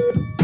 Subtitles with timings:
[0.00, 0.39] thank you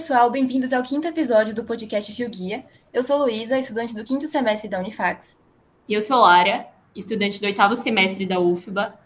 [0.00, 2.64] pessoal, bem-vindos ao quinto episódio do podcast Rio Guia.
[2.90, 5.36] Eu sou Luísa, estudante do quinto semestre da Unifax.
[5.86, 6.66] E eu sou Lara,
[6.96, 8.98] estudante do oitavo semestre da UFBA.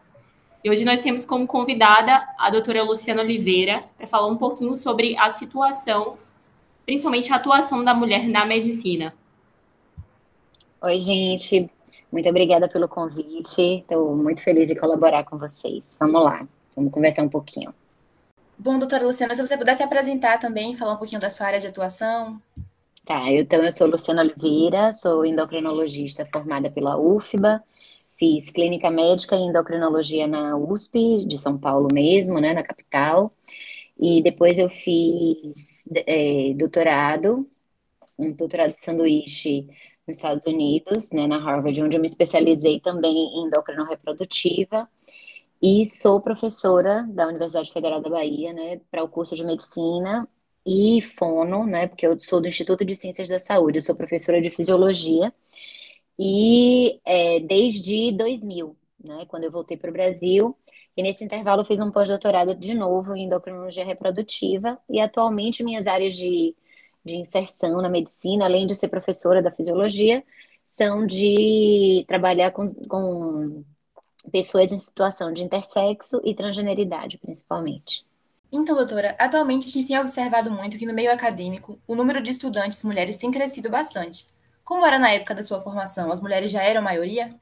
[0.62, 5.16] E hoje nós temos como convidada a doutora Luciana Oliveira para falar um pouquinho sobre
[5.18, 6.16] a situação,
[6.86, 9.12] principalmente a atuação da mulher na medicina.
[10.80, 11.68] Oi, gente.
[12.12, 13.60] Muito obrigada pelo convite.
[13.80, 15.96] Estou muito feliz em colaborar com vocês.
[15.98, 17.74] Vamos lá, vamos conversar um pouquinho.
[18.58, 21.66] Bom, doutora Luciana, se você pudesse apresentar também, falar um pouquinho da sua área de
[21.66, 22.40] atuação.
[23.04, 27.62] Tá, então eu sou Luciana Oliveira, sou endocrinologista formada pela UFBA,
[28.16, 33.30] fiz clínica médica e endocrinologia na USP, de São Paulo mesmo, né, na capital,
[34.00, 37.46] e depois eu fiz é, doutorado,
[38.18, 39.66] um doutorado de sanduíche
[40.06, 44.88] nos Estados Unidos, né, na Harvard, onde eu me especializei também em endocrino-reprodutiva,
[45.64, 50.28] e sou professora da Universidade Federal da Bahia, né, para o curso de medicina
[50.66, 54.42] e fono, né, porque eu sou do Instituto de Ciências da Saúde, eu sou professora
[54.42, 55.32] de fisiologia.
[56.18, 60.56] E é, desde 2000, né, quando eu voltei para o Brasil,
[60.96, 64.78] e nesse intervalo eu fiz um pós-doutorado de novo em endocrinologia reprodutiva.
[64.88, 66.54] E atualmente minhas áreas de,
[67.04, 70.22] de inserção na medicina, além de ser professora da fisiologia,
[70.66, 73.64] são de trabalhar com, com
[74.30, 78.04] pessoas em situação de intersexo e transgeneridade, principalmente.
[78.50, 82.30] Então, doutora, atualmente a gente tem observado muito que no meio acadêmico o número de
[82.30, 84.26] estudantes mulheres tem crescido bastante.
[84.64, 86.10] Como era na época da sua formação?
[86.12, 87.34] As mulheres já eram maioria?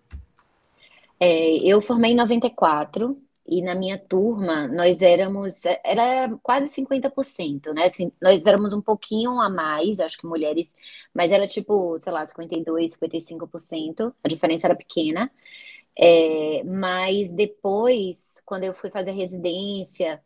[1.21, 3.17] É, eu formei em 94
[3.47, 7.85] e na minha turma nós éramos, era quase 50%, né?
[7.85, 10.75] Assim, nós éramos um pouquinho a mais, acho que mulheres,
[11.13, 15.31] mas era tipo, sei lá, 52, 55%, a diferença era pequena.
[15.99, 20.23] É, mas depois, quando eu fui fazer residência,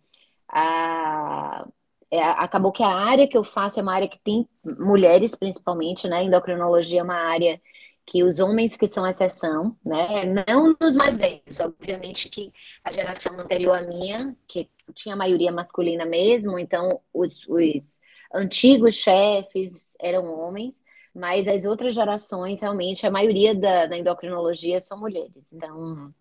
[0.48, 1.66] a,
[2.10, 6.08] é, acabou que a área que eu faço é uma área que tem mulheres, principalmente,
[6.08, 6.22] né?
[6.24, 7.60] Endocrinologia é uma área
[8.06, 10.24] que os homens que são exceção, né?
[10.46, 12.52] Não nos mais velhos, obviamente que
[12.84, 17.98] a geração anterior à minha, que tinha a maioria masculina mesmo, então os, os
[18.32, 20.84] antigos chefes eram homens,
[21.16, 25.50] mas as outras gerações, realmente, a maioria da, da endocrinologia são mulheres.
[25.50, 26.12] Então,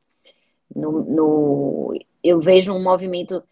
[0.74, 3.44] no, no, eu vejo um movimento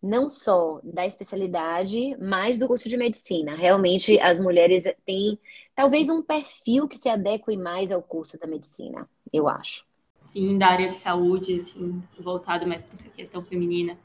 [0.00, 3.56] não só da especialidade, mas do curso de medicina.
[3.56, 5.36] Realmente, as mulheres têm
[5.74, 9.84] talvez um perfil que se adeque mais ao curso da medicina, eu acho.
[10.20, 13.98] Sim, da área de saúde, assim, voltado mais para essa questão feminina.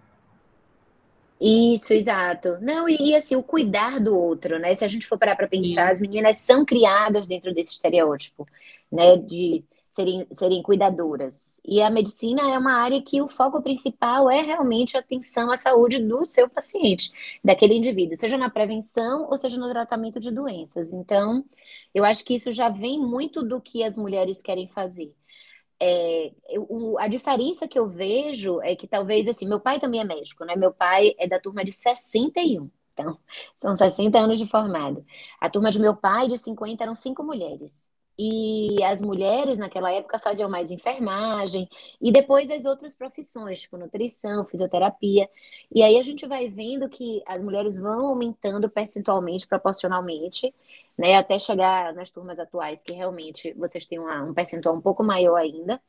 [1.42, 2.58] Isso, exato.
[2.62, 4.76] Não, e assim, o cuidar do outro, né?
[4.76, 5.92] Se a gente for parar para pensar, Sim.
[5.94, 8.46] as meninas são criadas dentro desse estereótipo,
[8.92, 9.16] né?
[9.18, 11.62] De serem, serem cuidadoras.
[11.66, 15.56] E a medicina é uma área que o foco principal é realmente a atenção à
[15.56, 17.12] saúde do seu paciente,
[17.44, 20.92] daquele indivíduo, seja na prevenção ou seja no tratamento de doenças.
[20.92, 21.46] Então,
[21.94, 25.14] eu acho que isso já vem muito do que as mulheres querem fazer
[25.80, 26.32] é,
[27.00, 30.56] a diferença que eu vejo é que talvez, assim, meu pai também é médico, né?
[30.56, 33.18] Meu pai é da turma de 61, então,
[33.56, 35.06] são 60 anos de formado.
[35.40, 37.90] A turma de meu pai, de 50, eram cinco mulheres.
[38.22, 41.70] E as mulheres, naquela época, faziam mais enfermagem,
[42.02, 45.30] e depois as outras profissões, tipo nutrição, fisioterapia.
[45.74, 50.54] E aí a gente vai vendo que as mulheres vão aumentando percentualmente, proporcionalmente,
[51.00, 55.02] né, até chegar nas turmas atuais, que realmente vocês têm uma, um percentual um pouco
[55.02, 55.82] maior ainda,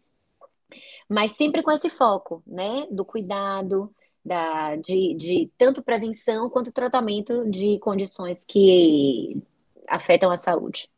[1.09, 3.93] mas sempre com esse foco, né, do cuidado,
[4.25, 9.43] da, de, de tanto prevenção quanto tratamento de condições que
[9.89, 10.89] afetam a saúde.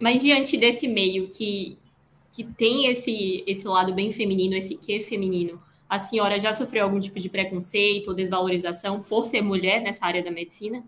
[0.00, 1.78] Mas diante desse meio que,
[2.34, 6.98] que tem esse, esse lado bem feminino, esse que feminino, a senhora já sofreu algum
[6.98, 10.84] tipo de preconceito ou desvalorização por ser mulher nessa área da medicina?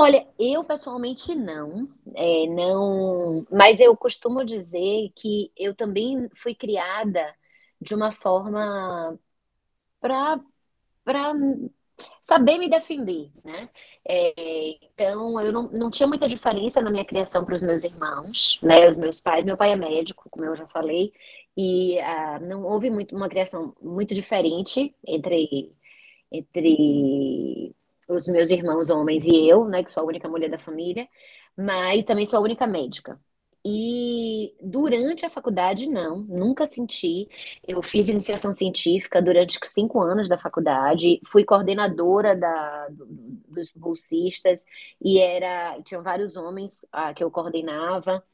[0.00, 7.34] Olha, eu pessoalmente não, é, não, mas eu costumo dizer que eu também fui criada
[7.80, 9.18] de uma forma
[10.00, 10.40] para
[11.04, 11.34] para
[12.22, 13.70] saber me defender, né?
[14.08, 14.32] É,
[14.86, 18.88] então, eu não, não tinha muita diferença na minha criação para os meus irmãos, né?
[18.88, 21.12] Os meus pais, meu pai é médico, como eu já falei,
[21.56, 25.74] e ah, não houve muito uma criação muito diferente entre
[26.32, 27.74] entre
[28.08, 31.08] os meus irmãos homens e eu, né, que sou a única mulher da família,
[31.56, 33.20] mas também sou a única médica.
[33.64, 37.28] E durante a faculdade, não, nunca senti.
[37.66, 44.64] Eu fiz iniciação científica durante cinco anos da faculdade, fui coordenadora da, dos bolsistas
[45.02, 48.24] e era tinham vários homens ah, que eu coordenava.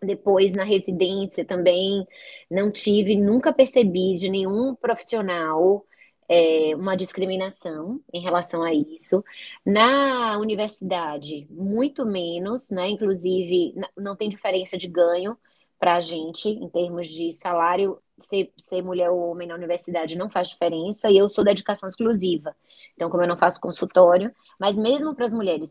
[0.00, 2.06] Depois, na residência também,
[2.48, 5.84] não tive, nunca percebi de nenhum profissional
[6.28, 9.24] é, uma discriminação em relação a isso.
[9.64, 12.88] Na universidade, muito menos, né?
[12.90, 15.36] Inclusive, não tem diferença de ganho
[15.78, 17.98] para a gente em termos de salário.
[18.20, 21.88] Ser, ser mulher ou homem na universidade não faz diferença, e eu sou da educação
[21.88, 22.52] exclusiva.
[22.98, 25.70] Então, como eu não faço consultório, mas mesmo para as mulheres,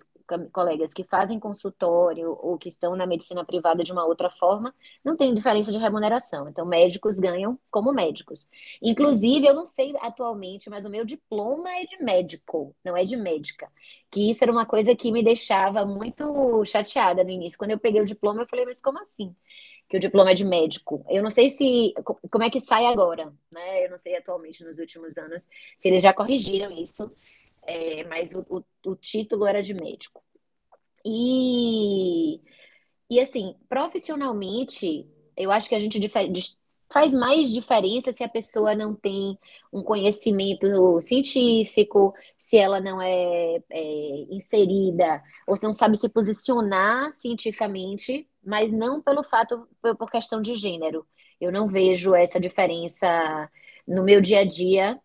[0.53, 4.73] colegas que fazem consultório ou que estão na medicina privada de uma outra forma,
[5.03, 6.47] não tem diferença de remuneração.
[6.47, 8.47] Então, médicos ganham como médicos.
[8.81, 13.17] Inclusive, eu não sei atualmente, mas o meu diploma é de médico, não é de
[13.17, 13.69] médica.
[14.09, 17.57] Que isso era uma coisa que me deixava muito chateada no início.
[17.57, 19.35] Quando eu peguei o diploma, eu falei, mas como assim?
[19.89, 21.05] Que o diploma é de médico.
[21.09, 21.93] Eu não sei se
[22.29, 23.85] como é que sai agora, né?
[23.85, 27.11] Eu não sei atualmente nos últimos anos se eles já corrigiram isso,
[27.65, 30.23] é, mas o, o, o, título era de médico.
[31.05, 32.41] E,
[33.09, 35.99] e assim, profissionalmente, eu acho que a gente
[36.89, 39.37] faz mais diferença se a pessoa não tem
[39.71, 47.11] um conhecimento científico, se ela não é, é inserida, ou se não sabe se posicionar
[47.13, 51.05] cientificamente mas não pelo fato, por questão de gênero.
[51.39, 53.51] Eu não vejo essa diferença
[53.85, 54.97] no meu dia a dia,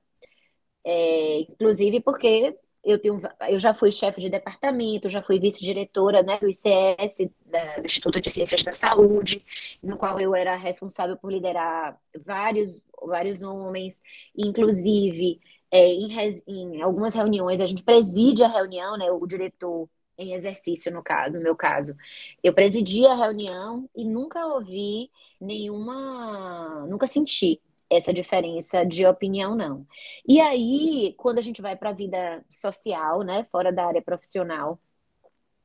[0.85, 6.39] é, inclusive porque eu, tenho, eu já fui chefe de departamento, já fui vice-diretora né,
[6.39, 9.45] do ICS, da, do Instituto de Ciências da Saúde,
[9.83, 14.03] no qual eu era responsável por liderar vários, vários homens,
[14.37, 15.41] inclusive
[15.71, 16.11] é, em,
[16.47, 19.89] em algumas reuniões, a gente preside a reunião, né, o diretor
[20.23, 21.95] em exercício, no caso, no meu caso.
[22.43, 25.11] Eu presidi a reunião e nunca ouvi
[25.41, 27.61] nenhuma, nunca senti
[27.91, 29.87] essa diferença de opinião, não.
[30.27, 34.81] E aí, quando a gente vai para a vida social, né, fora da área profissional,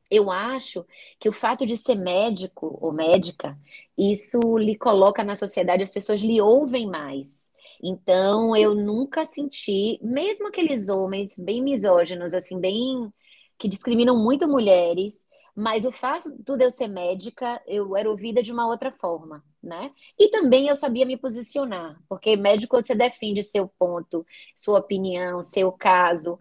[0.09, 0.85] eu acho
[1.19, 3.57] que o fato de ser médico ou médica,
[3.97, 7.51] isso lhe coloca na sociedade, as pessoas lhe ouvem mais.
[7.81, 13.11] Então, eu nunca senti, mesmo aqueles homens bem misóginos, assim, bem
[13.57, 18.51] que discriminam muito mulheres, mas o fato de eu ser médica, eu era ouvida de
[18.51, 19.91] uma outra forma, né?
[20.19, 24.25] E também eu sabia me posicionar, porque médico você defende seu ponto,
[24.55, 26.39] sua opinião, seu caso,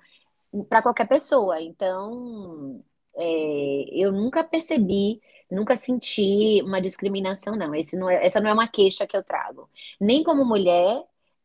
[0.69, 1.61] para qualquer pessoa.
[1.61, 2.83] Então,
[3.15, 5.21] é, eu nunca percebi,
[5.51, 7.73] nunca senti uma discriminação, não.
[7.95, 9.69] Não é, essa não é uma queixa que eu trago,
[10.01, 11.03] nem como mulher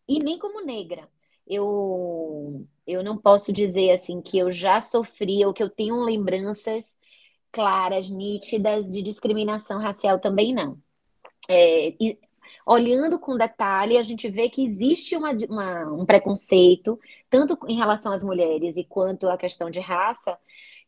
[0.08, 1.08] e nem como negra
[1.52, 6.98] eu, eu não posso dizer assim que eu já sofri ou que eu tenho lembranças
[7.52, 10.78] claras, nítidas de discriminação racial também não.
[11.50, 12.18] É, e,
[12.66, 17.00] olhando com detalhe, a gente vê que existe uma, uma, um preconceito,
[17.30, 20.38] tanto em relação às mulheres e quanto à questão de raça,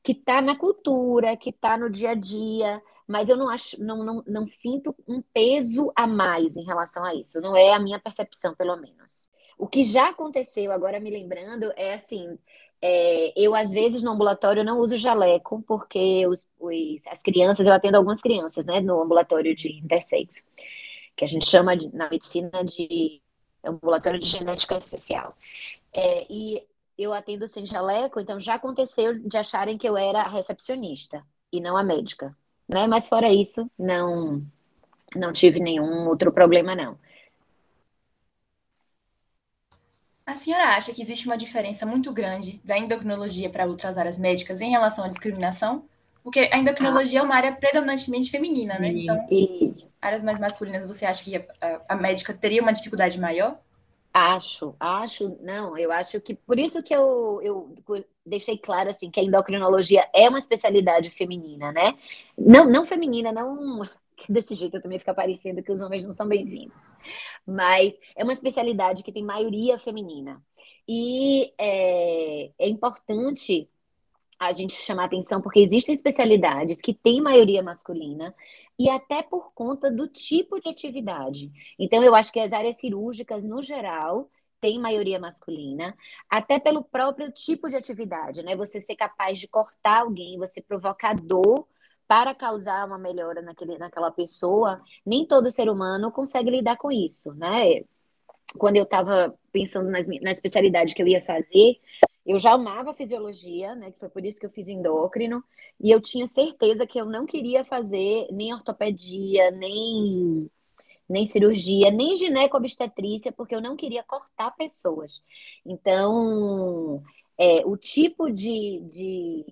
[0.02, 4.04] que está na cultura, que está no dia a dia, mas eu não acho, não,
[4.04, 7.42] não, não sinto um peso a mais em relação a isso.
[7.42, 9.30] Não é a minha percepção, pelo menos.
[9.58, 12.38] O que já aconteceu, agora me lembrando, é assim:
[12.82, 17.74] é, eu, às vezes, no ambulatório, não uso jaleco, porque os, os, as crianças, eu
[17.74, 20.46] atendo algumas crianças, né, no ambulatório de intersexo,
[21.16, 23.22] que a gente chama de, na medicina de
[23.64, 25.36] ambulatório de genética especial.
[25.94, 26.62] É, e
[26.98, 31.62] eu atendo sem jaleco, então já aconteceu de acharem que eu era a recepcionista e
[31.62, 32.36] não a médica,
[32.68, 32.88] né?
[32.88, 34.46] Mas fora isso, não,
[35.16, 37.00] não tive nenhum outro problema, não.
[40.26, 44.62] A senhora acha que existe uma diferença muito grande da endocrinologia para outras áreas médicas
[44.62, 45.86] em relação à discriminação?
[46.24, 47.24] Porque a endocrinologia ah.
[47.24, 48.88] é uma área predominantemente feminina, né?
[48.88, 49.90] Então, Isso.
[50.02, 51.46] áreas mais masculinas, você acha que a,
[51.90, 53.60] a, médica teria uma dificuldade maior?
[54.14, 57.76] Acho, acho, não, eu acho que por isso que eu, eu
[58.26, 61.96] deixei claro assim que a endocrinologia é uma especialidade feminina, né?
[62.38, 63.82] Não, não feminina, não
[64.30, 66.96] desse jeito também fica parecendo que os homens não são bem-vindos.
[67.46, 70.42] Mas é uma especialidade que tem maioria feminina.
[70.88, 73.70] E é, é importante
[74.40, 78.36] a gente chamar atenção, porque existem especialidades que têm maioria masculina
[78.78, 81.52] e até por conta do tipo de atividade.
[81.80, 85.96] Então, eu acho que as áreas cirúrgicas, no geral, têm maioria masculina,
[86.30, 88.56] até pelo próprio tipo de atividade, né?
[88.56, 91.68] Você ser capaz de cortar alguém, você provocar dor
[92.08, 97.34] para causar uma melhora naquele, naquela pessoa, nem todo ser humano consegue lidar com isso,
[97.36, 97.82] né?
[98.58, 101.80] Quando eu estava pensando nas, na especialidade que eu ia fazer,
[102.26, 103.92] Eu já amava fisiologia, né?
[103.92, 105.44] Que foi por isso que eu fiz endócrino,
[105.80, 110.50] e eu tinha certeza que eu não queria fazer nem ortopedia, nem
[111.10, 115.22] nem cirurgia, nem gineco-obstetrícia, porque eu não queria cortar pessoas.
[115.66, 117.04] Então,
[117.38, 119.46] é, o tipo de, de,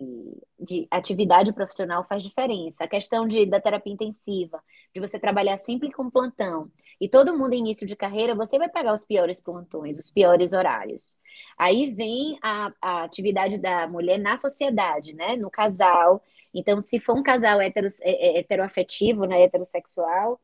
[0.60, 2.84] de, atividade profissional faz diferença.
[2.84, 4.62] A questão de, da terapia intensiva,
[4.94, 6.72] de você trabalhar sempre com plantão.
[7.00, 11.18] E todo mundo início de carreira, você vai pegar os piores plantões, os piores horários.
[11.58, 15.36] Aí vem a, a atividade da mulher na sociedade, né?
[15.36, 16.22] No casal.
[16.54, 19.42] Então, se for um casal hetero, é, é, heteroafetivo, né?
[19.42, 20.40] heterossexual,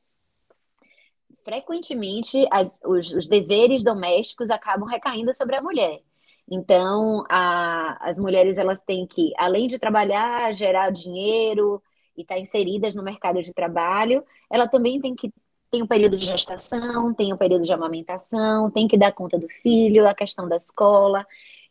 [1.44, 6.01] frequentemente as, os, os deveres domésticos acabam recaindo sobre a mulher.
[6.50, 11.82] Então, a, as mulheres elas têm que, além de trabalhar, gerar dinheiro
[12.16, 15.32] e estar tá inseridas no mercado de trabalho, ela também tem que
[15.70, 19.50] tem um período de gestação, tem um período de amamentação, tem que dar conta do
[19.50, 21.25] filho, a questão da escola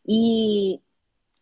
[0.07, 0.81] e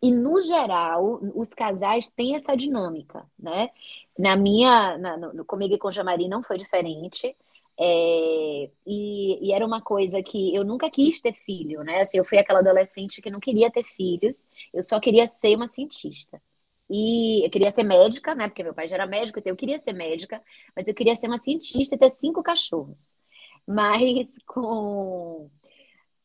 [0.03, 3.71] e no geral os casais têm essa dinâmica, né?
[4.19, 7.35] Na minha, na, no, comigo e com Jamari não foi diferente.
[7.79, 12.01] É, e, e, era uma coisa que eu nunca quis ter filho, né?
[12.01, 15.67] Assim, eu fui aquela adolescente que não queria ter filhos, eu só queria ser uma
[15.67, 16.41] cientista.
[16.89, 18.49] E eu queria ser médica, né?
[18.49, 20.43] Porque meu pai já era médico, então eu queria ser médica,
[20.77, 23.19] mas eu queria ser uma cientista e ter cinco cachorros.
[23.67, 25.51] Mas com.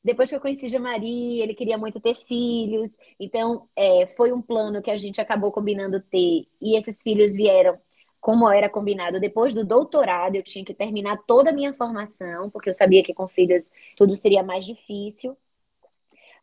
[0.04, 4.82] Depois que eu conheci Maria, ele queria muito ter filhos, então é, foi um plano
[4.82, 7.78] que a gente acabou combinando ter, e esses filhos vieram
[8.20, 12.70] como era combinado, depois do doutorado, eu tinha que terminar toda a minha formação, porque
[12.70, 15.38] eu sabia que com filhos tudo seria mais difícil.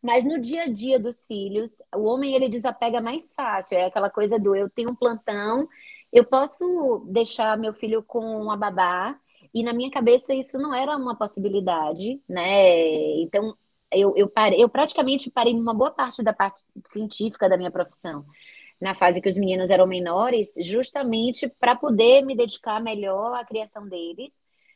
[0.02, 3.76] Mas no dia a dia dos filhos, o homem ele desapega mais fácil.
[3.78, 5.68] É aquela coisa do eu tenho um plantão,
[6.12, 9.18] eu posso deixar meu filho com uma babá,
[9.52, 13.20] e na minha cabeça isso não era uma possibilidade, né?
[13.20, 13.56] Então
[13.90, 18.24] eu, eu, parei, eu praticamente parei uma boa parte da parte científica da minha profissão
[18.80, 23.88] na fase que os meninos eram menores, justamente para poder me dedicar melhor à criação
[23.88, 24.32] deles.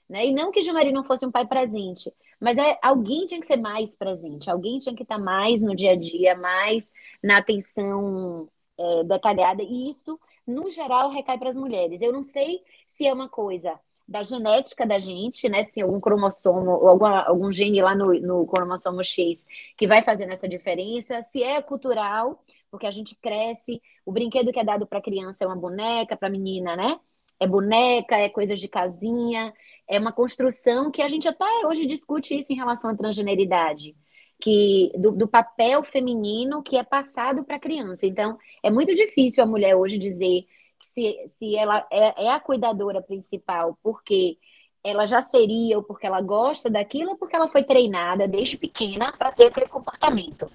[0.09, 0.26] Né?
[0.26, 3.59] E não que Gilmari não fosse um pai presente, mas é, alguém tinha que ser
[3.59, 6.90] mais presente, alguém tinha que estar tá mais no dia a dia, mais
[7.23, 12.02] na atenção é, detalhada, e isso, no geral, recai para as mulheres.
[12.02, 13.78] Eu não sei se é uma coisa
[14.09, 15.62] da genética da gente, né?
[15.62, 20.02] Se tem algum cromossomo ou alguma, algum gene lá no, no cromossomo X que vai
[20.02, 24.86] fazendo essa diferença, se é cultural, porque a gente cresce, o brinquedo que é dado
[24.86, 26.98] para criança é uma boneca, para menina, né?
[27.38, 29.52] É boneca, é coisas de casinha,
[29.88, 33.96] é uma construção que a gente até hoje discute isso em relação à transgeneridade,
[34.40, 38.06] que do, do papel feminino que é passado para a criança.
[38.06, 40.46] Então, é muito difícil a mulher hoje dizer
[40.88, 44.38] se, se ela é, é a cuidadora principal, porque
[44.82, 49.12] ela já seria, ou porque ela gosta daquilo, ou porque ela foi treinada desde pequena
[49.12, 50.50] para ter aquele comportamento.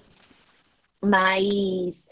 [1.02, 2.06] Mas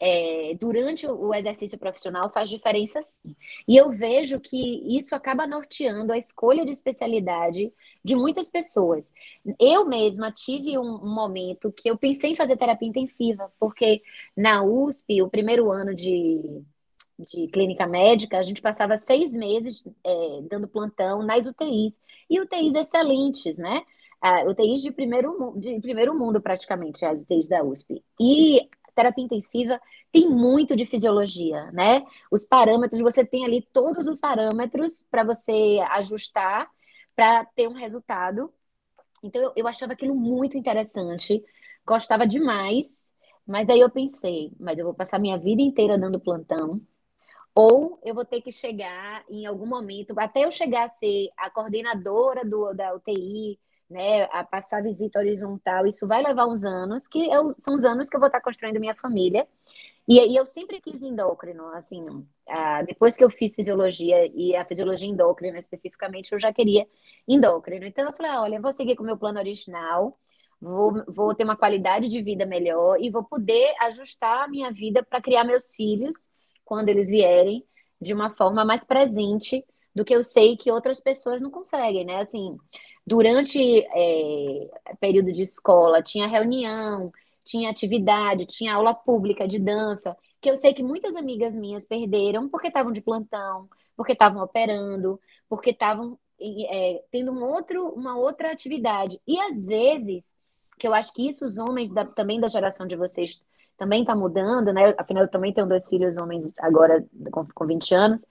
[0.00, 3.36] é, durante o exercício profissional faz diferença sim.
[3.68, 7.70] E eu vejo que isso acaba norteando a escolha de especialidade
[8.02, 9.12] de muitas pessoas.
[9.58, 14.02] Eu mesma tive um, momento que eu pensei em fazer terapia intensiva, porque
[14.34, 16.62] na USP, o primeiro ano de,
[17.18, 22.00] de clínica médica, a gente passava seis meses é, dando plantão nas UTIs.
[22.30, 23.82] E UTIs excelentes, né?
[24.24, 28.02] Uh, UTIs de primeiro, de primeiro mundo, praticamente, as UTIs da USP.
[28.18, 29.80] E terapia intensiva
[30.12, 32.04] tem muito de fisiologia, né?
[32.30, 36.68] Os parâmetros, você tem ali todos os parâmetros para você ajustar
[37.14, 38.52] para ter um resultado.
[39.22, 41.42] Então, eu, eu achava aquilo muito interessante,
[41.86, 43.12] gostava demais,
[43.46, 46.80] mas daí eu pensei, mas eu vou passar minha vida inteira dando plantão,
[47.54, 51.50] ou eu vou ter que chegar em algum momento, até eu chegar a ser a
[51.50, 53.58] coordenadora do, da UTI,
[53.90, 58.08] né, a passar visita horizontal, isso vai levar uns anos, que eu, são os anos
[58.08, 59.46] que eu vou estar construindo minha família.
[60.08, 62.04] E, e eu sempre quis endócrino, assim,
[62.86, 66.86] depois que eu fiz fisiologia e a fisiologia endócrina especificamente, eu já queria
[67.28, 67.84] endócrino.
[67.84, 70.18] Então eu falei, ah, olha, vou seguir com o meu plano original,
[70.60, 75.02] vou, vou ter uma qualidade de vida melhor e vou poder ajustar a minha vida
[75.02, 76.30] para criar meus filhos
[76.64, 77.64] quando eles vierem
[78.00, 82.16] de uma forma mais presente do que eu sei que outras pessoas não conseguem, né?
[82.16, 82.56] Assim,
[83.10, 83.58] durante
[83.92, 87.12] é, período de escola, tinha reunião,
[87.42, 92.48] tinha atividade, tinha aula pública de dança, que eu sei que muitas amigas minhas perderam
[92.48, 98.52] porque estavam de plantão, porque estavam operando, porque estavam é, tendo um outro, uma outra
[98.52, 99.20] atividade.
[99.26, 100.32] E às vezes,
[100.78, 103.42] que eu acho que isso os homens da, também da geração de vocês
[103.76, 104.94] também está mudando, né?
[104.96, 108.28] Afinal, eu também tenho dois filhos homens agora com, com 20 anos.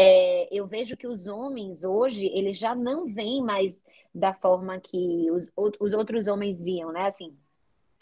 [0.00, 3.82] É, eu vejo que os homens hoje, eles já não vêm mais
[4.14, 7.06] da forma que os, os outros homens viam, né?
[7.06, 7.36] Assim,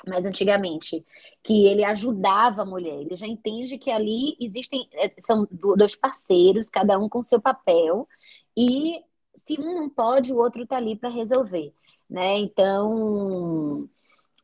[0.07, 1.03] mais antigamente,
[1.43, 3.01] que ele ajudava a mulher.
[3.01, 8.07] Ele já entende que ali existem é, são dois parceiros, cada um com seu papel,
[8.55, 9.03] e
[9.35, 11.73] se um não pode, o outro está ali para resolver,
[12.11, 12.37] né?
[12.39, 13.89] Então,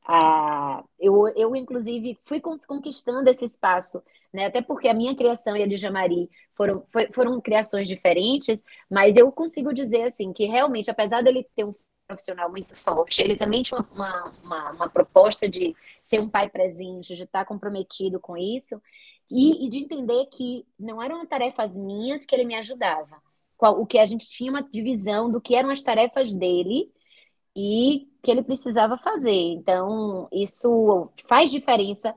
[0.05, 4.47] a, eu, eu inclusive fui conquistando esse espaço, né?
[4.47, 9.17] Até porque a minha criação e a de Jamari foram, foi, foram criações diferentes, mas
[9.17, 11.75] eu consigo dizer assim que realmente, apesar dele ter um
[12.07, 13.23] profissional muito forte.
[13.23, 18.21] Ele também tinha uma, uma, uma, proposta de ser um pai presente, de estar comprometido
[18.21, 18.81] com isso,
[19.31, 23.23] e, e, de entender que não eram tarefas minhas que ele me ajudava.
[23.59, 26.93] O que a gente tinha uma divisão do que eram as tarefas dele
[27.57, 29.31] e que ele precisava fazer.
[29.31, 32.15] Então, isso faz diferença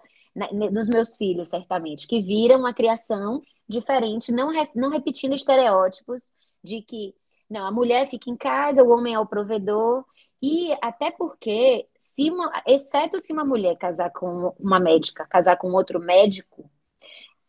[0.71, 6.31] nos meus filhos, certamente, que viram a criação diferente, não, não repetindo estereótipos
[6.63, 7.15] de que
[7.50, 10.03] não, a mulher fica em casa, o homem é o provedor.
[10.41, 15.71] E até porque, se uma, exceto se uma mulher casar com uma médica, casar com
[15.71, 16.69] outro médico,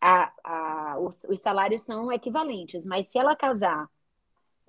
[0.01, 2.87] a, a, os, os salários são equivalentes.
[2.87, 3.89] Mas se ela casar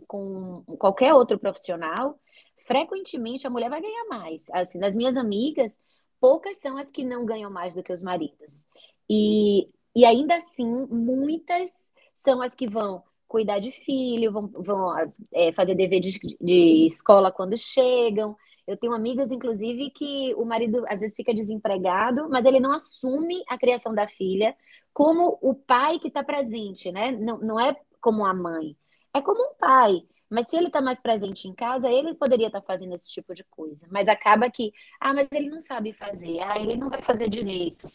[0.07, 2.19] com qualquer outro profissional,
[2.67, 4.49] frequentemente a mulher vai ganhar mais.
[4.51, 5.81] Assim, das minhas amigas,
[6.19, 8.67] poucas são as que não ganham mais do que os maridos.
[9.09, 14.85] E, e ainda assim, muitas são as que vão cuidar de filho, vão, vão
[15.33, 18.35] é, fazer dever de, de escola quando chegam.
[18.67, 23.43] Eu tenho amigas, inclusive, que o marido às vezes fica desempregado, mas ele não assume
[23.47, 24.55] a criação da filha
[24.93, 27.11] como o pai que está presente, né?
[27.11, 28.75] Não, não é como a mãe,
[29.13, 30.01] é como um pai.
[30.29, 33.33] Mas se ele está mais presente em casa, ele poderia estar tá fazendo esse tipo
[33.33, 33.87] de coisa.
[33.89, 37.89] Mas acaba que, ah, mas ele não sabe fazer, ah, ele não vai fazer direito.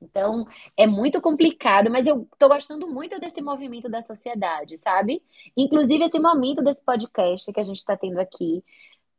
[0.00, 5.22] Então, é muito complicado, mas eu estou gostando muito desse movimento da sociedade, sabe?
[5.56, 8.64] Inclusive esse momento desse podcast que a gente está tendo aqui,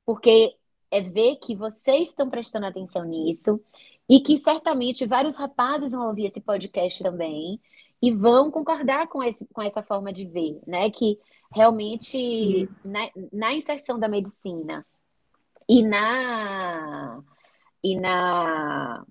[0.05, 0.55] porque
[0.89, 3.61] é ver que vocês estão prestando atenção nisso
[4.09, 7.59] e que certamente vários rapazes vão ouvir esse podcast também
[8.01, 10.89] e vão concordar com, esse, com essa forma de ver, né?
[10.89, 11.19] Que
[11.51, 14.85] realmente na, na inserção da medicina
[15.69, 17.21] e na
[17.83, 19.03] e na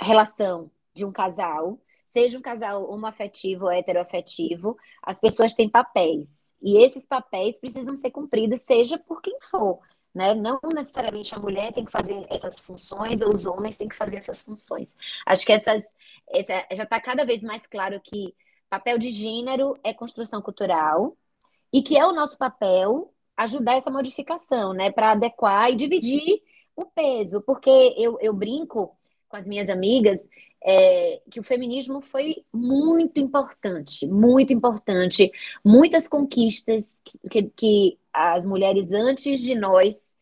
[0.00, 6.54] relação de um casal, seja um casal homoafetivo ou heteroafetivo, as pessoas têm papéis.
[6.60, 9.80] E esses papéis precisam ser cumpridos, seja por quem for.
[10.14, 10.34] Né?
[10.34, 14.16] Não necessariamente a mulher tem que fazer essas funções ou os homens têm que fazer
[14.16, 14.96] essas funções.
[15.24, 15.94] Acho que essas,
[16.28, 18.34] essa, já está cada vez mais claro que
[18.68, 21.16] papel de gênero é construção cultural
[21.72, 24.90] e que é o nosso papel ajudar essa modificação, né?
[24.90, 26.42] Para adequar e dividir
[26.76, 28.96] o peso, porque eu, eu brinco
[29.28, 30.28] com as minhas amigas
[30.62, 35.30] é, que o feminismo foi muito importante, muito importante.
[35.64, 40.16] Muitas conquistas que, que as mulheres antes de nós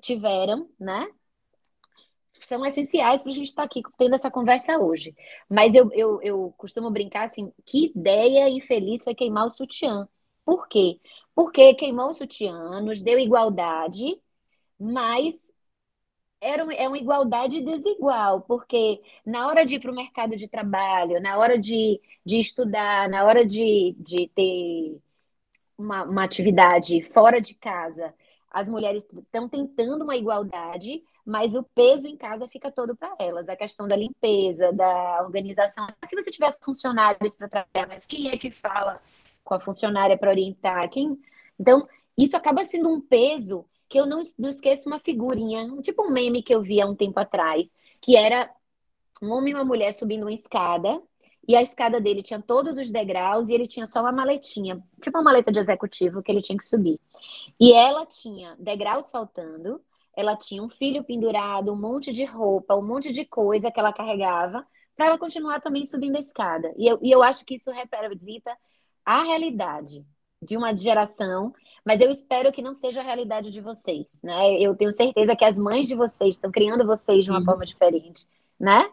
[0.00, 1.08] tiveram, né?
[2.32, 5.14] São essenciais para a gente estar tá aqui tendo essa conversa hoje.
[5.48, 10.08] Mas eu, eu, eu costumo brincar assim: que ideia infeliz foi queimar o sutiã.
[10.44, 11.00] Por quê?
[11.34, 14.20] Porque queimou o sutiã, nos deu igualdade,
[14.78, 15.52] mas
[16.40, 20.48] era uma, é uma igualdade desigual, porque na hora de ir para o mercado de
[20.48, 25.00] trabalho, na hora de, de estudar, na hora de, de ter
[25.82, 28.14] uma, uma atividade fora de casa,
[28.50, 33.48] as mulheres estão tentando uma igualdade, mas o peso em casa fica todo para elas.
[33.48, 35.86] A questão da limpeza, da organização.
[36.04, 39.00] Se você tiver funcionários para trabalhar, mas quem é que fala
[39.42, 40.88] com a funcionária para orientar?
[40.90, 41.18] Quem...
[41.58, 46.10] Então, isso acaba sendo um peso que eu não, não esqueço uma figurinha, tipo um
[46.10, 48.50] meme que eu vi há um tempo atrás, que era
[49.22, 51.00] um homem e uma mulher subindo uma escada,
[51.46, 55.18] e a escada dele tinha todos os degraus e ele tinha só uma maletinha, tipo
[55.18, 57.00] uma maleta de executivo que ele tinha que subir.
[57.58, 59.80] E ela tinha degraus faltando,
[60.16, 63.92] ela tinha um filho pendurado, um monte de roupa, um monte de coisa que ela
[63.92, 66.72] carregava, para ela continuar também subindo a escada.
[66.76, 68.56] E eu, e eu acho que isso representa
[69.04, 70.04] a realidade
[70.40, 71.52] de uma geração,
[71.84, 74.60] mas eu espero que não seja a realidade de vocês, né?
[74.60, 77.44] Eu tenho certeza que as mães de vocês estão criando vocês de uma uhum.
[77.44, 78.26] forma diferente,
[78.58, 78.90] né?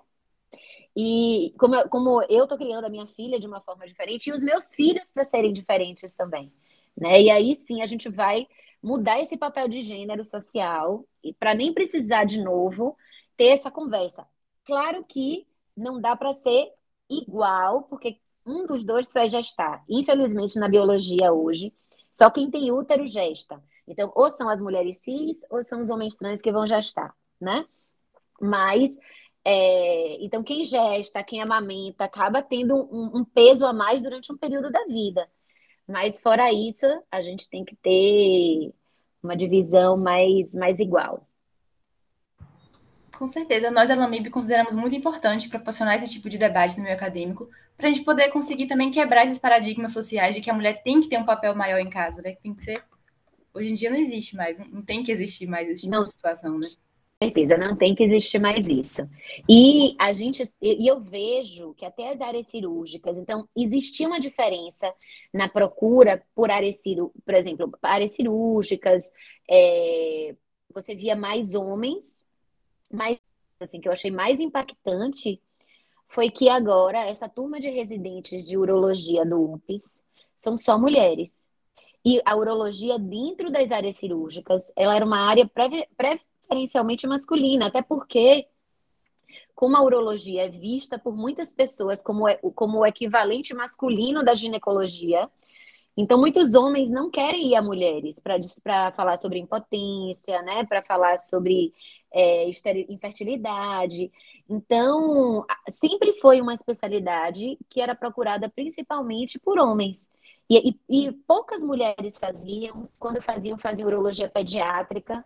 [0.96, 4.34] E como eu, como eu tô criando a minha filha de uma forma diferente e
[4.34, 6.52] os meus filhos para serem diferentes também,
[6.98, 7.22] né?
[7.22, 8.48] E aí sim a gente vai
[8.82, 12.98] mudar esse papel de gênero social e para nem precisar de novo
[13.38, 14.26] ter essa conversa.
[14.66, 16.72] Claro que não dá para ser
[17.10, 19.84] igual, porque um dos dois vai gestar.
[19.88, 21.74] Infelizmente, na biologia hoje,
[22.12, 23.62] só quem tem útero gesta.
[23.88, 27.66] Então, ou são as mulheres cis, ou são os homens trans que vão gestar, né?
[28.40, 28.98] Mas,
[29.52, 34.38] é, então, quem gesta, quem amamenta, acaba tendo um, um peso a mais durante um
[34.38, 35.28] período da vida.
[35.88, 38.72] Mas, fora isso, a gente tem que ter
[39.24, 41.28] uma divisão mais, mais igual.
[43.18, 46.96] Com certeza, nós da Lamib consideramos muito importante proporcionar esse tipo de debate no meio
[46.96, 50.84] acadêmico, para a gente poder conseguir também quebrar esses paradigmas sociais de que a mulher
[50.84, 52.34] tem que ter um papel maior em casa, né?
[52.34, 52.84] Que tem que ser.
[53.52, 56.04] Hoje em dia não existe mais, não tem que existir mais esse tipo não.
[56.04, 56.68] de situação, né?
[57.22, 59.02] Certeza, não tem que existir mais isso.
[59.48, 64.94] E a gente, e eu vejo que até as áreas cirúrgicas, então existia uma diferença
[65.34, 69.12] na procura por áreas cirúrgicas, por exemplo, áreas cirúrgicas,
[69.50, 70.34] é,
[70.74, 72.26] você via mais homens,
[72.90, 73.20] mas
[73.60, 75.42] assim que eu achei mais impactante
[76.08, 80.02] foi que agora essa turma de residentes de urologia do UPS
[80.38, 81.48] são só mulheres.
[82.04, 87.68] E a urologia dentro das áreas cirúrgicas, ela era uma área pré, pré preferencialmente masculina,
[87.68, 88.48] até porque
[89.54, 94.34] como a urologia é vista por muitas pessoas como, é, como o equivalente masculino da
[94.34, 95.30] ginecologia,
[95.96, 101.20] então muitos homens não querem ir a mulheres para falar sobre impotência, né, para falar
[101.20, 101.74] sobre
[102.12, 102.50] é,
[102.90, 104.12] infertilidade.
[104.50, 110.10] Então, sempre foi uma especialidade que era procurada principalmente por homens.
[110.50, 115.24] E, e, e poucas mulheres faziam, quando faziam, faziam urologia pediátrica,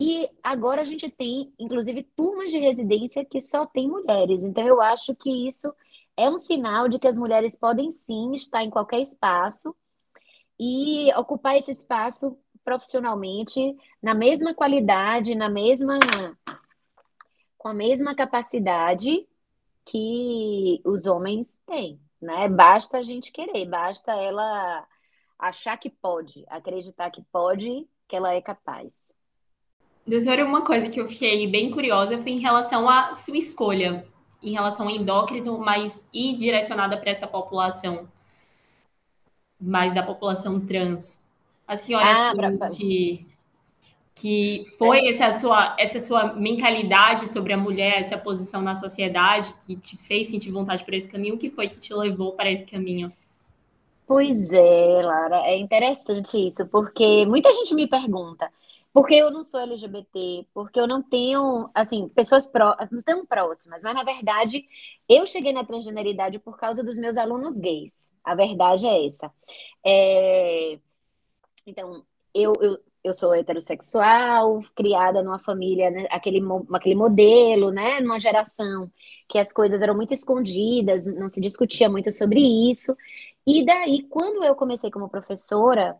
[0.00, 4.42] e agora a gente tem, inclusive, turmas de residência que só tem mulheres.
[4.42, 5.70] Então, eu acho que isso
[6.16, 9.76] é um sinal de que as mulheres podem sim estar em qualquer espaço
[10.58, 12.34] e ocupar esse espaço
[12.64, 15.98] profissionalmente na mesma qualidade, na mesma
[17.58, 19.28] com a mesma capacidade
[19.84, 22.48] que os homens têm, né?
[22.48, 24.86] Basta a gente querer, basta ela
[25.38, 29.14] achar que pode, acreditar que pode, que ela é capaz.
[30.06, 34.04] Doutora, uma coisa que eu fiquei bem curiosa foi em relação à sua escolha,
[34.42, 38.08] em relação ao endócrino, mas ir direcionada para essa população,
[39.60, 41.18] mais da população trans.
[41.66, 43.30] A senhora ah, sente
[44.20, 49.74] que foi essa sua, essa sua mentalidade sobre a mulher, essa posição na sociedade que
[49.76, 51.36] te fez sentir vontade por esse caminho?
[51.36, 53.10] O que foi que te levou para esse caminho?
[54.06, 58.50] Pois é, Lara, é interessante isso, porque muita gente me pergunta,
[58.92, 63.94] porque eu não sou LGBT, porque eu não tenho, assim, pessoas pró tão próximas, mas
[63.94, 64.64] na verdade
[65.08, 68.10] eu cheguei na transgeneridade por causa dos meus alunos gays.
[68.24, 69.32] A verdade é essa.
[69.84, 70.78] É...
[71.66, 76.40] Então, eu, eu, eu sou heterossexual, criada numa família, né, aquele,
[76.72, 78.90] aquele modelo, né, numa geração
[79.28, 82.96] que as coisas eram muito escondidas, não se discutia muito sobre isso.
[83.46, 85.96] E daí, quando eu comecei como professora,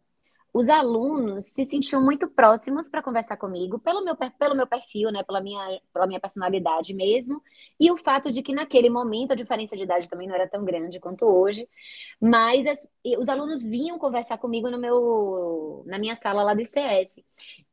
[0.53, 5.23] os alunos se sentiam muito próximos para conversar comigo, pelo meu, pelo meu perfil, né,
[5.23, 7.43] pela minha, pela minha personalidade mesmo,
[7.79, 10.65] e o fato de que naquele momento a diferença de idade também não era tão
[10.65, 11.69] grande quanto hoje,
[12.21, 17.23] mas as, os alunos vinham conversar comigo no meu, na minha sala lá do ICS.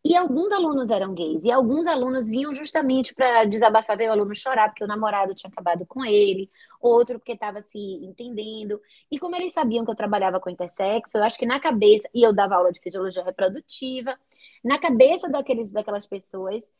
[0.08, 4.34] E alguns alunos eram gays, e alguns alunos vinham justamente para desabafar, ver o aluno
[4.34, 8.80] chorar, porque o namorado tinha acabado com ele, outro porque estava se entendendo.
[9.12, 12.24] E como eles sabiam que eu trabalhava com intersexo, eu acho que na cabeça, e
[12.24, 14.18] eu dava aula de fisiologia reprodutiva,
[14.64, 16.72] na cabeça daqueles, daquelas pessoas,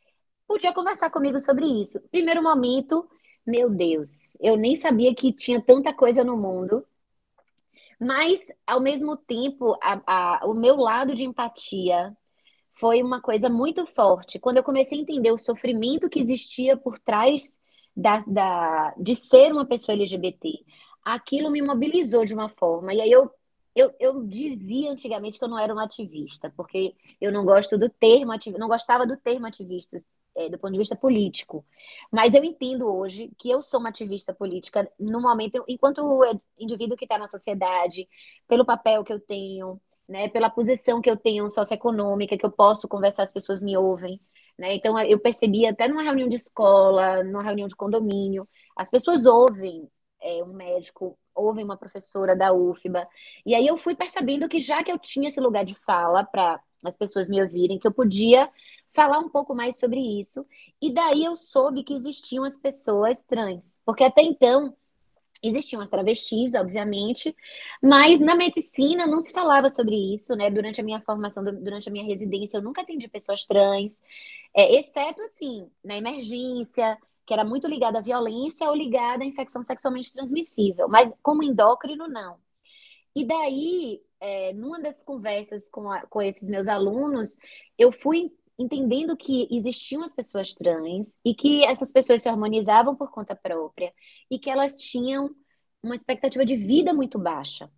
[0.46, 2.00] podia conversar comigo sobre isso.
[2.10, 3.06] Primeiro momento,
[3.46, 6.82] meu Deus, eu nem sabia que tinha tanta coisa no mundo.
[8.00, 12.16] Mas, ao mesmo tempo, a, a, o meu lado de empatia
[12.78, 14.38] foi uma coisa muito forte.
[14.38, 17.58] Quando eu comecei a entender o sofrimento que existia por trás
[17.96, 20.64] da, da, de ser uma pessoa LGBT,
[21.04, 22.94] aquilo me mobilizou de uma forma.
[22.94, 23.30] E aí eu,
[23.74, 27.88] eu, eu dizia antigamente que eu não era uma ativista, porque eu não gosto do
[27.88, 29.96] termo ativista, não gostava do termo ativista
[30.36, 31.64] é, do ponto de vista político.
[32.12, 36.22] Mas eu entendo hoje que eu sou uma ativista política no momento, enquanto
[36.56, 38.08] indivíduo que está na sociedade,
[38.46, 42.88] pelo papel que eu tenho, né, pela posição que eu tenho socioeconômica, que eu posso
[42.88, 44.20] conversar, as pessoas me ouvem.
[44.58, 44.74] Né?
[44.74, 49.88] Então, eu percebi até numa reunião de escola, numa reunião de condomínio, as pessoas ouvem
[50.20, 53.06] é, um médico, ouvem uma professora da UFBA.
[53.46, 56.60] E aí eu fui percebendo que já que eu tinha esse lugar de fala para
[56.84, 58.50] as pessoas me ouvirem, que eu podia
[58.92, 60.44] falar um pouco mais sobre isso.
[60.80, 64.74] E daí eu soube que existiam as pessoas trans, porque até então
[65.42, 67.34] Existiam as travestis, obviamente,
[67.82, 70.50] mas na medicina não se falava sobre isso, né?
[70.50, 74.00] Durante a minha formação, durante a minha residência, eu nunca atendi pessoas trans,
[74.54, 79.62] é, exceto, assim, na emergência, que era muito ligada à violência ou ligada à infecção
[79.62, 82.38] sexualmente transmissível, mas como endócrino, não.
[83.14, 87.36] E daí, é, numa das conversas com, a, com esses meus alunos,
[87.76, 93.10] eu fui entendendo que existiam as pessoas trans e que essas pessoas se harmonizavam por
[93.10, 93.92] conta própria
[94.30, 95.30] e que elas tinham
[95.82, 97.70] uma expectativa de vida muito baixa.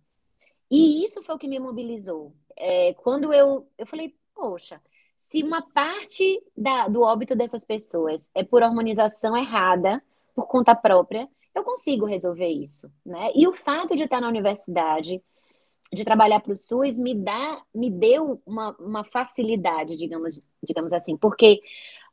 [0.69, 2.33] E isso foi o que me mobilizou.
[2.57, 4.81] É, quando eu, eu falei, poxa,
[5.17, 11.29] se uma parte da, do óbito dessas pessoas é por hormonização errada, por conta própria,
[11.53, 13.31] eu consigo resolver isso, né?
[13.35, 15.21] E o fato de estar na universidade,
[15.93, 21.17] de trabalhar para o SUS, me dá, me deu uma, uma facilidade, digamos, digamos assim,
[21.17, 21.61] porque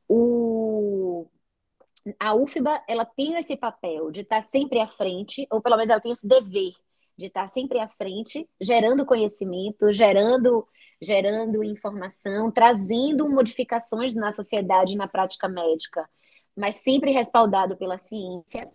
[0.09, 1.27] o,
[2.19, 6.01] a UFBA ela tem esse papel de estar sempre à frente, ou pelo menos ela
[6.01, 6.73] tem esse dever
[7.17, 10.67] de estar sempre à frente, gerando conhecimento, gerando
[11.01, 16.09] gerando informação, trazendo modificações na sociedade, na prática médica,
[16.57, 18.69] mas sempre respaldado pela ciência.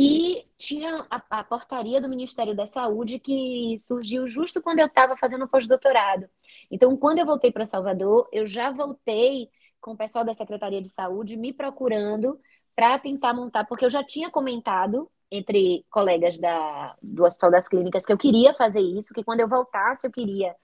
[0.00, 5.16] E tinha a, a portaria do Ministério da Saúde que surgiu justo quando eu estava
[5.16, 6.28] fazendo pós-doutorado.
[6.70, 10.88] Então, quando eu voltei para Salvador, eu já voltei com o pessoal da Secretaria de
[10.88, 12.38] Saúde me procurando
[12.76, 18.06] para tentar montar, porque eu já tinha comentado entre colegas da, do Hospital das Clínicas
[18.06, 20.54] que eu queria fazer isso, que quando eu voltasse eu queria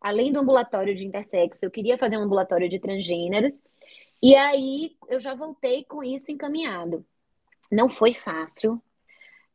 [0.00, 3.62] além do ambulatório de intersexo, eu queria fazer um ambulatório de transgêneros.
[4.22, 7.04] E aí eu já voltei com isso encaminhado.
[7.70, 8.82] Não foi fácil.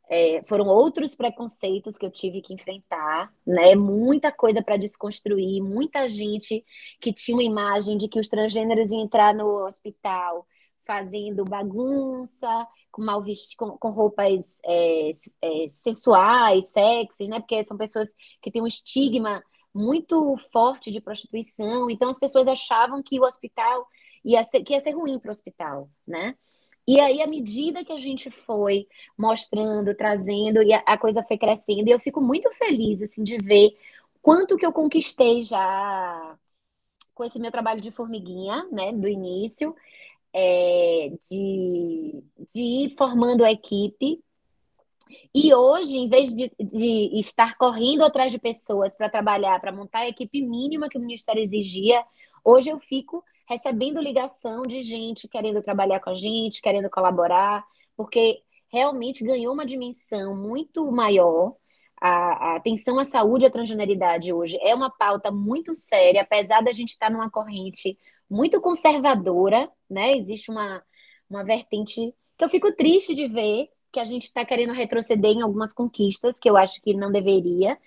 [0.09, 3.73] É, foram outros preconceitos que eu tive que enfrentar, né?
[3.73, 6.63] Muita coisa para desconstruir, muita gente
[6.99, 10.45] que tinha uma imagem de que os transgêneros iam entrar no hospital
[10.85, 13.23] fazendo bagunça, com mal
[13.57, 15.09] com, com roupas é,
[15.41, 17.39] é, sensuais, sexys, né?
[17.39, 23.01] Porque são pessoas que têm um estigma muito forte de prostituição, então as pessoas achavam
[23.01, 23.87] que o hospital
[24.23, 26.35] ia ser, que ia ser ruim para o hospital, né?
[26.87, 31.37] E aí, à medida que a gente foi mostrando, trazendo, e a, a, coisa foi
[31.37, 33.77] crescendo, e eu fico muito feliz, assim, de ver
[34.21, 36.37] quanto que eu conquistei já
[37.13, 39.75] com esse meu trabalho de formiguinha, né, do início,
[40.33, 44.21] é, de, de ir formando a equipe,
[45.33, 49.99] e hoje, em vez de, de estar correndo atrás de pessoas para trabalhar, para montar
[49.99, 52.03] a equipe mínima que o Ministério exigia,
[52.43, 57.63] hoje eu fico recebendo ligação de gente querendo trabalhar com a gente, querendo colaborar,
[57.95, 61.55] porque realmente ganhou uma dimensão muito maior.
[62.01, 66.61] A, a atenção à saúde e à transgeneridade hoje é uma pauta muito séria, apesar
[66.61, 67.97] da gente estar numa corrente
[68.29, 70.17] muito conservadora, né?
[70.17, 70.83] Existe uma,
[71.29, 75.41] uma vertente que eu fico triste de ver, que a gente está querendo retroceder em
[75.43, 77.77] algumas conquistas, que eu acho que não deveria.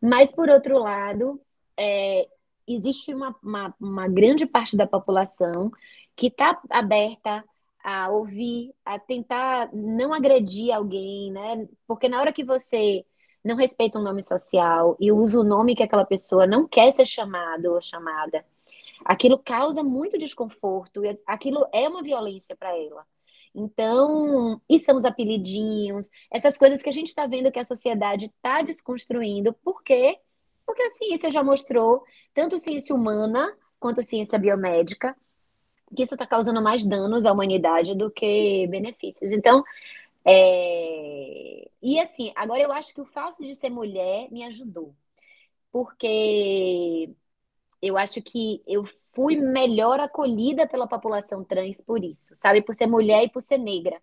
[0.00, 1.40] Mas, por outro lado,
[1.76, 2.28] é,
[2.66, 5.70] existe uma, uma, uma grande parte da população
[6.16, 7.44] que está aberta
[7.82, 11.68] a ouvir, a tentar não agredir alguém, né?
[11.86, 13.04] Porque na hora que você
[13.44, 17.04] não respeita um nome social e usa o nome que aquela pessoa não quer ser
[17.04, 18.44] chamado ou chamada,
[19.04, 23.06] aquilo causa muito desconforto e aquilo é uma violência para ela.
[23.54, 28.26] Então, e são os apelidinhos, essas coisas que a gente está vendo que a sociedade
[28.26, 29.52] está desconstruindo.
[29.52, 30.18] Por quê?
[30.66, 35.16] Porque a ciência já mostrou, tanto ciência humana quanto ciência biomédica,
[35.94, 39.32] que isso está causando mais danos à humanidade do que benefícios.
[39.32, 39.62] Então,
[40.24, 41.68] é...
[41.82, 44.94] e assim, agora eu acho que o fato de ser mulher me ajudou,
[45.70, 47.10] porque
[47.82, 52.62] eu acho que eu fui melhor acolhida pela população trans por isso, sabe?
[52.62, 54.00] Por ser mulher e por ser negra.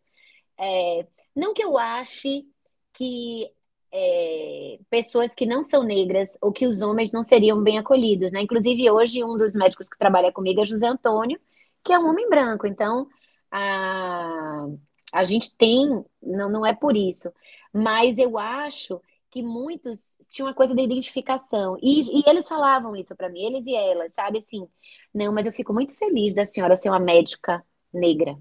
[0.58, 2.46] É, não que eu ache
[2.94, 3.52] que
[3.94, 8.42] é, pessoas que não são negras ou que os homens não seriam bem acolhidos, né?
[8.42, 11.40] Inclusive, hoje, um dos médicos que trabalha comigo é José Antônio,
[11.84, 12.66] que é um homem branco.
[12.68, 13.08] Então,
[13.52, 14.68] a,
[15.14, 17.32] a gente tem, não, não é por isso,
[17.74, 21.78] mas eu acho que muitos tinham uma coisa da identificação.
[21.82, 24.40] E, e eles falavam isso para mim, eles e elas, sabe?
[24.40, 24.68] Assim,
[25.14, 28.38] não, mas eu fico muito feliz da senhora ser uma médica negra,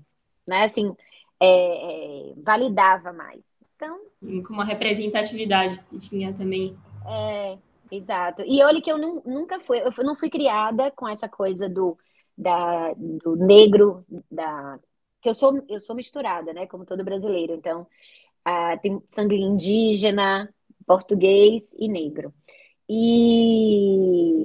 [0.46, 0.64] né?
[0.64, 0.94] Assim,
[1.40, 3.60] é, é, validava mais.
[3.80, 4.42] Então.
[4.42, 6.76] Com uma representatividade que tinha também.
[7.08, 7.58] É,
[7.90, 8.42] exato.
[8.46, 11.96] E olha que eu não, nunca fui, eu não fui criada com essa coisa do,
[12.36, 14.78] da, do negro, da.
[15.22, 16.66] Que eu sou, eu sou misturada, né?
[16.66, 17.54] Como todo brasileiro.
[17.54, 17.86] Então,
[18.44, 20.52] ah, tem sangue indígena,
[20.86, 22.34] português e negro.
[22.88, 24.44] E,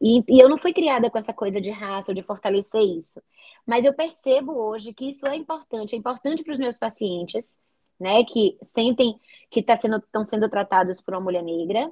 [0.00, 3.22] e, e, eu não fui criada com essa coisa de raça ou de fortalecer isso.
[3.64, 5.94] Mas eu percebo hoje que isso é importante.
[5.94, 7.58] É importante para os meus pacientes,
[7.98, 9.18] né, que sentem
[9.50, 11.90] que tá sendo, estão sendo tratados por uma mulher negra,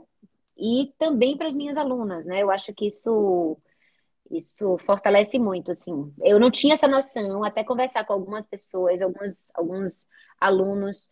[0.57, 2.43] e também para as minhas alunas, né?
[2.43, 3.57] Eu acho que isso
[4.31, 6.13] isso fortalece muito, assim.
[6.23, 10.09] Eu não tinha essa noção, até conversar com algumas pessoas, algumas, alguns
[10.41, 11.11] alunos,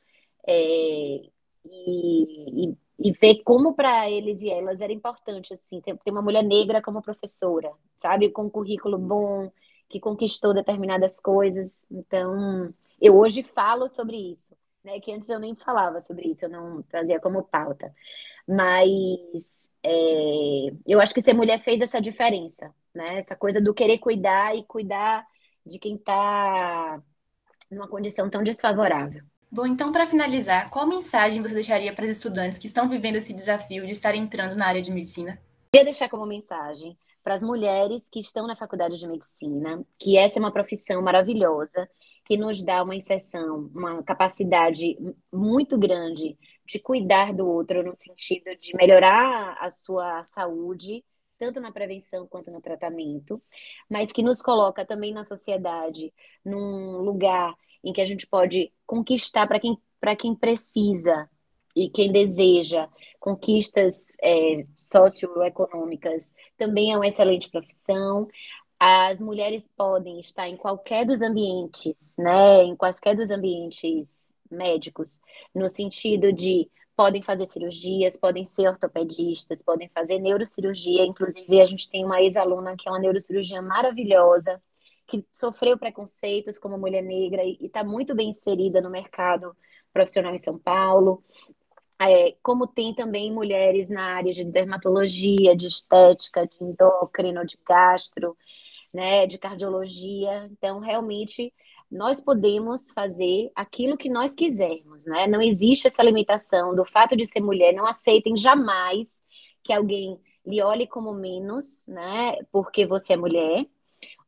[0.48, 1.20] é,
[1.64, 6.22] e, e, e ver como para eles e elas era importante assim ter, ter uma
[6.22, 9.50] mulher negra como professora, sabe, com um currículo bom,
[9.88, 11.86] que conquistou determinadas coisas.
[11.90, 15.00] Então, eu hoje falo sobre isso, né?
[15.00, 17.94] Que antes eu nem falava sobre isso, eu não trazia como pauta.
[18.48, 23.18] Mas é, eu acho que ser mulher fez essa diferença, né?
[23.18, 25.26] Essa coisa do querer cuidar e cuidar
[25.64, 27.00] de quem está
[27.70, 29.22] numa condição tão desfavorável.
[29.52, 33.32] Bom, então, para finalizar, qual mensagem você deixaria para os estudantes que estão vivendo esse
[33.32, 35.40] desafio de estar entrando na área de medicina?
[35.72, 40.38] Queria deixar como mensagem para as mulheres que estão na faculdade de medicina que essa
[40.38, 41.88] é uma profissão maravilhosa,
[42.30, 44.96] que nos dá uma inserção, uma capacidade
[45.32, 51.04] muito grande de cuidar do outro no sentido de melhorar a sua saúde,
[51.40, 53.42] tanto na prevenção quanto no tratamento,
[53.88, 56.14] mas que nos coloca também na sociedade
[56.44, 61.28] num lugar em que a gente pode conquistar para quem, para quem precisa
[61.74, 62.88] e quem deseja
[63.18, 68.28] conquistas é, socioeconômicas também é uma excelente profissão.
[68.82, 75.20] As mulheres podem estar em qualquer dos ambientes, né, em quaisquer dos ambientes médicos,
[75.54, 76.66] no sentido de
[76.96, 81.04] podem fazer cirurgias, podem ser ortopedistas, podem fazer neurocirurgia.
[81.04, 84.62] Inclusive, a gente tem uma ex-aluna que é uma neurocirurgia maravilhosa,
[85.06, 89.56] que sofreu preconceitos como mulher negra e está muito bem inserida no mercado
[89.92, 91.22] profissional em São Paulo.
[92.00, 98.36] É, como tem também mulheres na área de dermatologia, de estética, de endócrino, de gastro,
[98.92, 100.48] né, de cardiologia.
[100.52, 101.52] Então, realmente,
[101.90, 105.26] nós podemos fazer aquilo que nós quisermos, né?
[105.26, 107.72] Não existe essa limitação do fato de ser mulher.
[107.74, 109.22] Não aceitem jamais
[109.62, 112.36] que alguém lhe olhe como menos, né?
[112.52, 113.66] Porque você é mulher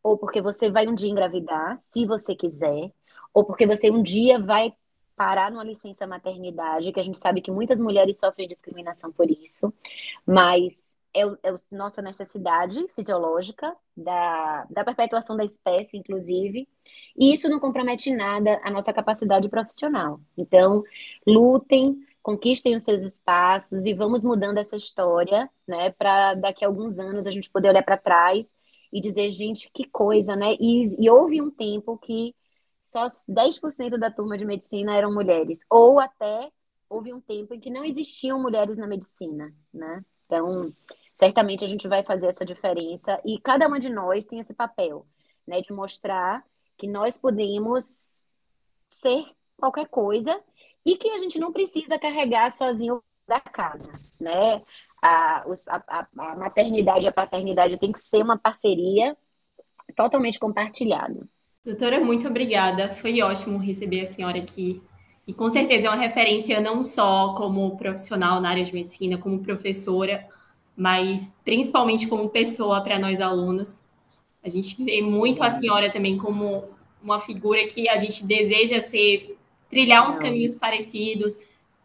[0.02, 2.92] ou porque você vai um dia engravidar, se você quiser,
[3.32, 4.72] ou porque você um dia vai
[5.14, 9.72] parar numa licença maternidade, que a gente sabe que muitas mulheres sofrem discriminação por isso,
[10.26, 16.68] mas é, é nossa necessidade fisiológica da, da perpetuação da espécie, inclusive,
[17.16, 20.20] e isso não compromete nada a nossa capacidade profissional.
[20.36, 20.82] Então,
[21.26, 26.98] lutem, conquistem os seus espaços e vamos mudando essa história, né, para daqui a alguns
[26.98, 28.54] anos a gente poder olhar para trás
[28.92, 30.54] e dizer, gente, que coisa, né?
[30.60, 32.34] E, e houve um tempo que
[32.82, 36.50] só 10% da turma de medicina eram mulheres, ou até
[36.90, 40.04] houve um tempo em que não existiam mulheres na medicina, né?
[40.26, 40.74] Então,
[41.12, 45.06] certamente a gente vai fazer essa diferença e cada uma de nós tem esse papel,
[45.46, 46.44] né, de mostrar
[46.76, 48.26] que nós podemos
[48.90, 49.24] ser
[49.56, 50.40] qualquer coisa
[50.84, 54.62] e que a gente não precisa carregar sozinho da casa, né?
[55.02, 59.16] a, a, a maternidade e a paternidade tem que ser uma parceria
[59.96, 61.28] totalmente compartilhada.
[61.64, 62.88] Doutora, muito obrigada.
[62.88, 64.80] Foi ótimo receber a senhora aqui.
[65.26, 69.42] E com certeza é uma referência não só como profissional na área de medicina, como
[69.42, 70.26] professora,
[70.76, 73.84] mas principalmente como pessoa para nós alunos.
[74.42, 76.64] A gente vê muito a senhora também como
[77.02, 79.36] uma figura que a gente deseja ser,
[79.68, 81.38] trilhar uns caminhos parecidos,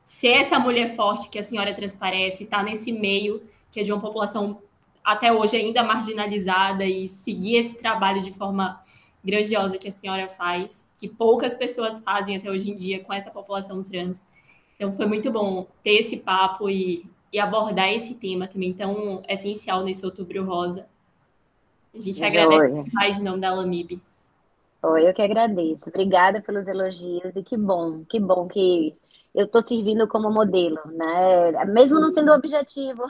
[0.05, 3.91] ser essa mulher forte que a senhora transparece, estar tá nesse meio que é de
[3.91, 4.61] uma população
[5.03, 8.81] até hoje ainda marginalizada e seguir esse trabalho de forma
[9.23, 13.29] grandiosa que a senhora faz, que poucas pessoas fazem até hoje em dia com essa
[13.29, 14.19] população trans.
[14.75, 19.83] Então foi muito bom ter esse papo e, e abordar esse tema também tão essencial
[19.83, 20.87] nesse Outubro Rosa.
[21.93, 23.99] A gente agradece mais em nome da Lamib.
[24.83, 25.89] Oi, eu que agradeço.
[25.89, 28.95] Obrigada pelos elogios e que bom, que bom que
[29.33, 31.65] eu estou servindo como modelo, né?
[31.65, 33.03] Mesmo não sendo o objetivo,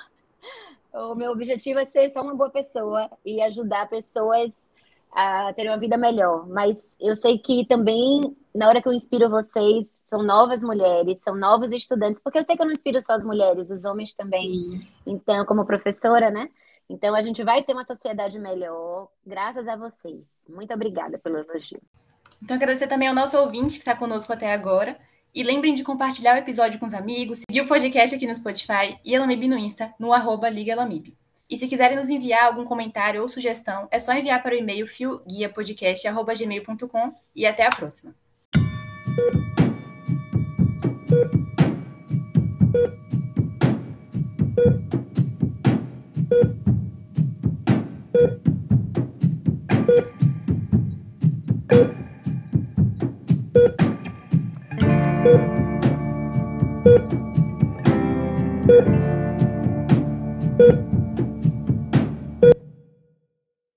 [0.93, 4.71] o meu objetivo é ser só uma boa pessoa e ajudar pessoas
[5.17, 6.47] a terem uma vida melhor.
[6.47, 11.35] Mas eu sei que também, na hora que eu inspiro vocês, são novas mulheres, são
[11.35, 14.53] novos estudantes, porque eu sei que eu não inspiro só as mulheres, os homens também.
[14.53, 14.87] Sim.
[15.07, 16.47] Então, como professora, né?
[16.87, 20.27] Então, a gente vai ter uma sociedade melhor, graças a vocês.
[20.47, 21.81] Muito obrigada pelo elogio.
[22.43, 24.99] Então, agradecer também ao nosso ouvinte que está conosco até agora.
[25.33, 28.99] E lembrem de compartilhar o episódio com os amigos, seguir o podcast aqui no Spotify
[29.03, 31.17] e a Lamib no Insta, no arroba Liga Lamib.
[31.49, 34.87] E se quiserem nos enviar algum comentário ou sugestão, é só enviar para o e-mail
[34.87, 38.15] fioguiapodcast.gmail.com e até a próxima.